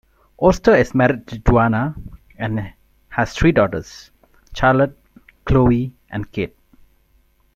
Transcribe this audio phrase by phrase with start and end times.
[0.41, 1.93] Oastler is married to Joanna
[2.35, 2.73] and
[3.09, 4.09] has three daughters,
[4.51, 4.97] Charlotte,
[5.45, 6.57] Chloe and Kate.